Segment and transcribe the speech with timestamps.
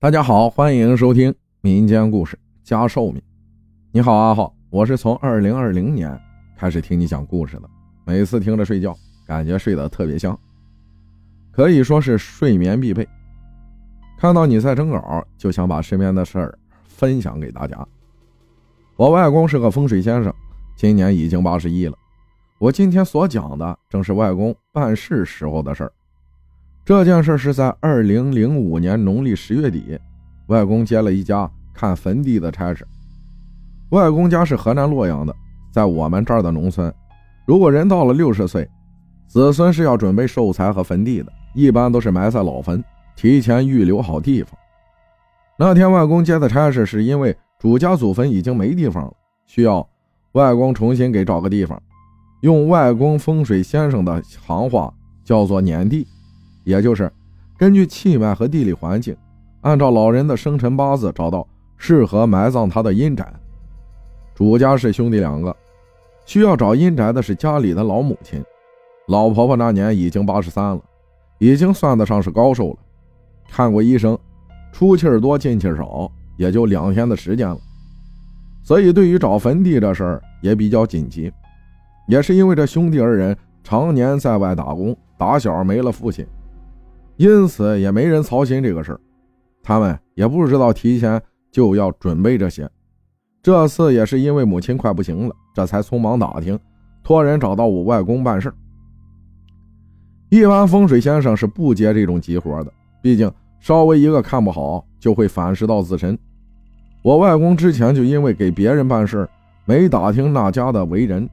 [0.00, 3.20] 大家好，欢迎收听民间故事加寿命。
[3.90, 6.16] 你好，阿浩，我是从二零二零年
[6.56, 7.68] 开始听你讲故事的，
[8.04, 10.38] 每次听着睡觉，感觉睡得特别香，
[11.50, 13.04] 可以说是睡眠必备。
[14.16, 17.84] 看到你在征稿，就想把身边的事儿分享给大家。
[18.94, 20.32] 我外公是个风水先生，
[20.76, 21.98] 今年已经八十一了。
[22.60, 25.92] 我今天所讲的正是外公办事时候的事儿。
[26.88, 30.00] 这件事是在二零零五年农历十月底，
[30.46, 32.82] 外公接了一家看坟地的差事。
[33.90, 35.36] 外公家是河南洛阳的，
[35.70, 36.90] 在我们这儿的农村，
[37.46, 38.66] 如果人到了六十岁，
[39.26, 42.82] 子孙是要准备寿材和坟地的，一般都是埋在老坟，
[43.14, 44.58] 提前预留好地方。
[45.58, 49.12] 那天外公接的差事是因为主家祖坟已经没地方了，
[49.44, 49.86] 需要
[50.32, 51.78] 外公重新给找个地方，
[52.40, 54.90] 用外公风水先生的行话
[55.22, 56.08] 叫做撵地。
[56.68, 57.10] 也就是
[57.56, 59.16] 根据气脉和地理环境，
[59.62, 63.26] 按照老人的生辰八字找到适合埋葬他的阴宅。
[64.34, 65.56] 主家是兄弟两个，
[66.26, 68.44] 需要找阴宅的是家里的老母亲。
[69.06, 70.80] 老婆婆那年已经八十三了，
[71.38, 72.76] 已经算得上是高寿了。
[73.50, 74.16] 看过医生，
[74.70, 77.58] 出气儿多进气少，也就两天的时间了。
[78.62, 81.32] 所以对于找坟地这事儿也比较紧急。
[82.08, 86.26] 也是因为这兄弟二人常年在外打工，打小没了父亲。
[87.18, 89.00] 因此也没人操心这个事儿，
[89.62, 92.68] 他们也不知道提前就要准备这些。
[93.42, 96.58] 这次也是因为母亲快不行了，这才匆忙打听，
[97.02, 98.52] 托人找到我外公办事。
[100.28, 106.16] 一般风水先生是不接这种急活的，毕竟稍微一个看不好就会反噬到自身。
[107.02, 109.28] 我外公之前就因为给别人办事，
[109.64, 111.28] 没打听那家的为人，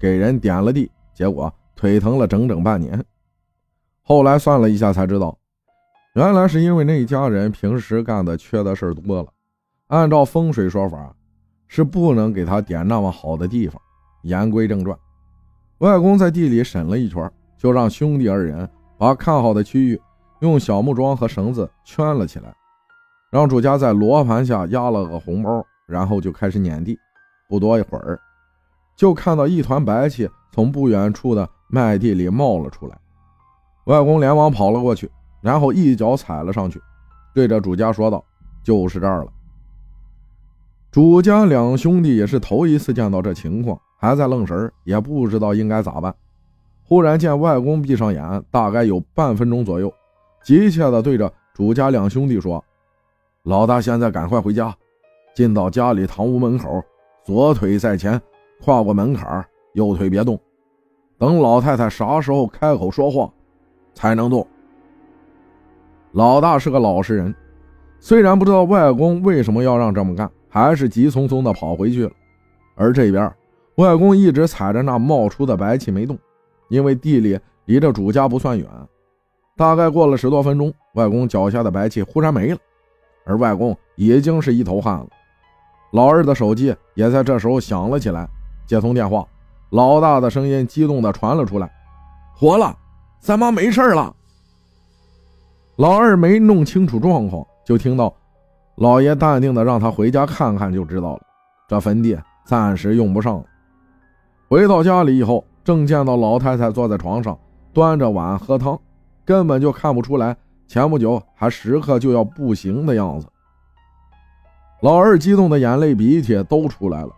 [0.00, 3.04] 给人点了地，结果腿疼了整整半年。
[4.08, 5.36] 后来算了一下，才知道，
[6.14, 9.26] 原来是因为那一家人平时干的缺的事多了。
[9.88, 11.12] 按照风水说法，
[11.66, 13.82] 是不能给他点那么好的地方。
[14.22, 14.96] 言归正传，
[15.78, 17.28] 外公在地里审了一圈，
[17.58, 20.00] 就让兄弟二人把看好的区域
[20.38, 22.54] 用小木桩和绳子圈了起来，
[23.32, 26.96] 让主家在罗盘下压了个红包，然后就开始撵地。
[27.48, 28.20] 不多一会儿，
[28.94, 32.96] 就看到一团白气从不远处的麦地里冒了出来。
[33.86, 35.10] 外公连忙跑了过去，
[35.40, 36.80] 然后一脚踩了上去，
[37.34, 38.24] 对着主家说道
[38.62, 39.32] ：“就是这儿了。”
[40.90, 46.12] 主家两兄弟也是头一次见到这情况，还在愣神也不知道应该咋办。
[46.82, 49.92] 忽然见外公闭上眼，大概有半分钟左右，
[50.42, 52.64] 急切地对着主家两兄弟说
[53.44, 54.74] ：“老大，现在赶快回家，
[55.34, 56.82] 进到家里堂屋门口，
[57.24, 58.20] 左腿在前，
[58.64, 60.36] 跨过门槛，右腿别动，
[61.18, 63.30] 等老太太啥时候开口说话。”
[63.96, 64.46] 才能动。
[66.12, 67.34] 老大是个老实人，
[67.98, 72.12] 虽然不知道外公为什么要让这么干，还是急匆匆的跑回去了。
[72.76, 73.34] 而这边，
[73.76, 76.16] 外公一直踩着那冒出的白气没动，
[76.68, 78.68] 因为地里离着主家不算远。
[79.56, 82.58] 大概过了十多分钟，外公脚下的白气忽然没了，
[83.24, 85.08] 而外公已经是一头汗了。
[85.92, 88.28] 老二的手机也在这时候响了起来，
[88.66, 89.26] 接通电话，
[89.70, 91.70] 老大的声音激动的传了出来
[92.36, 92.76] ：“活了！”
[93.20, 94.14] 咱妈没事了。
[95.76, 98.14] 老二没弄清楚状况，就听到
[98.76, 101.22] 老爷淡定的让他回家看看就知道了。
[101.68, 103.44] 这坟地暂时用不上了。
[104.48, 107.36] 回到家里以后，正见到老太太坐在床上
[107.72, 108.78] 端着碗喝汤，
[109.24, 110.36] 根本就看不出来
[110.68, 113.26] 前不久还时刻就要不行的样子。
[114.82, 117.10] 老二激动的眼泪鼻涕都出来了。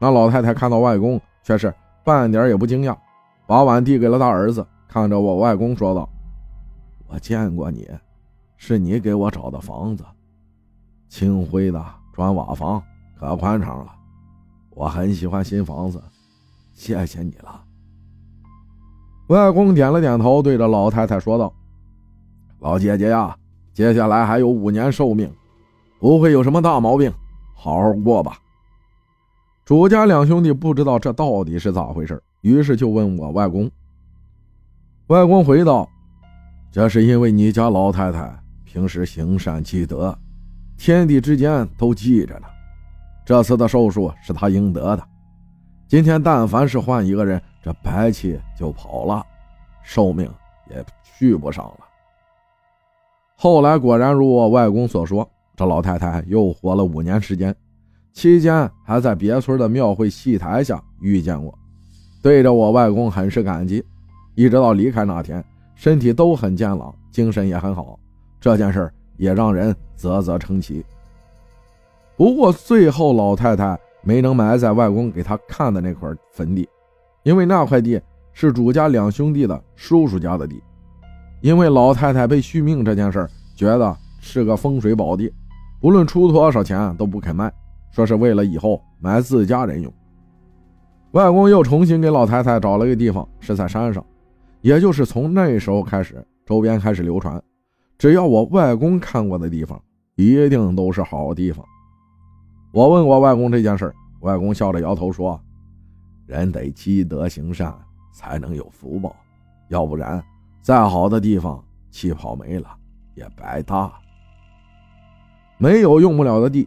[0.00, 1.72] 那老太太看到外公，却是
[2.02, 2.96] 半点也不惊讶，
[3.46, 4.66] 把碗递给了大儿子。
[4.88, 6.08] 看着我外公说道
[7.08, 7.88] ：“我见过你，
[8.56, 10.04] 是你给我找的房子，
[11.08, 12.82] 青灰的砖瓦房，
[13.18, 13.92] 可宽敞了。
[14.70, 16.02] 我很喜欢新房子，
[16.72, 17.62] 谢谢你了。”
[19.28, 21.52] 外公点了点头，对着老太太说道
[22.60, 23.36] ：“老姐姐呀，
[23.72, 25.32] 接下来还有五年寿命，
[25.98, 27.12] 不会有什么大毛病，
[27.54, 28.38] 好好过吧。”
[29.64, 33.70] 主家两兄弟不知道这到底是咋回事，于是就问我外公。
[35.08, 35.86] 外公回道
[36.72, 38.34] ：“这是因为你家老太太
[38.64, 40.16] 平时行善积德，
[40.78, 42.46] 天地之间都记着呢。
[43.22, 45.06] 这次的寿数是她应得的。
[45.86, 49.22] 今天但凡是换一个人，这白气就跑了，
[49.82, 50.26] 寿命
[50.70, 51.80] 也续不上了。”
[53.36, 57.54] 后来果然如我外公所说，这老太太又活了五年时间，
[58.14, 61.52] 期间还在别村的庙会戏台下遇见过，
[62.22, 63.84] 对着我外公很是感激。
[64.34, 65.44] 一直到离开那天，
[65.74, 67.98] 身体都很健朗，精神也很好。
[68.40, 70.84] 这件事也让人啧啧称奇。
[72.16, 76.68] 不过最后老太太没能埋在外公给她看的那块坟地，
[77.22, 78.00] 因为那块地
[78.32, 80.62] 是主家两兄弟的叔叔家的地。
[81.40, 85.32] 因为老太太被续命这件事觉得是个风水宝地，
[85.80, 87.52] 不论出多少钱都不肯卖，
[87.90, 89.92] 说是为了以后埋自家人用。
[91.12, 94.04] 外公又重新给老太太找了个地方，是在山上。
[94.64, 97.40] 也就是从那时候开始，周边开始流传，
[97.98, 99.78] 只要我外公看过的地方，
[100.14, 101.62] 一定都是好地方。
[102.72, 105.38] 我问过外公这件事外公笑着摇头说
[106.24, 107.78] ：“人得积德行善，
[108.14, 109.14] 才能有福报，
[109.68, 110.24] 要不然
[110.62, 112.74] 再好的地方，气泡没了
[113.16, 113.92] 也白搭。
[115.58, 116.66] 没有用不了的地，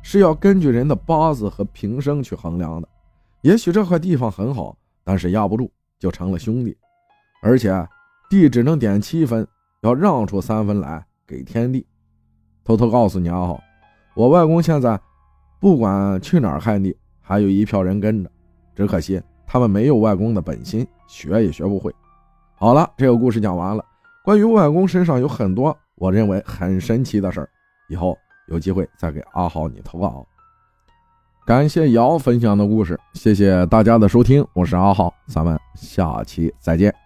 [0.00, 2.88] 是要根据人的八字和平生去衡量的。”
[3.44, 4.74] 也许这块地方很好，
[5.04, 6.74] 但是压不住就成了兄弟，
[7.44, 7.86] 而且
[8.30, 9.46] 地只能点七分，
[9.82, 11.86] 要让出三分来给天地。
[12.64, 13.62] 偷偷告诉你阿浩，
[14.14, 14.98] 我外公现在
[15.60, 18.30] 不管去哪儿看地，还有一票人跟着，
[18.74, 21.94] 只可惜他们没有外公的本心，学也学不会。
[22.54, 23.84] 好了，这个故事讲完了。
[24.24, 27.48] 关于外公身上有很多我认为很神奇的事儿，
[27.90, 28.16] 以后
[28.48, 30.26] 有机会再给阿浩你投稿。
[31.44, 37.03] 感谢瑶分享的故事，谢谢大家的收听，我是阿浩，咱们下期再见。